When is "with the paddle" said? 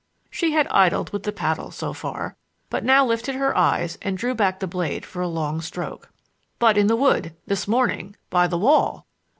1.13-1.69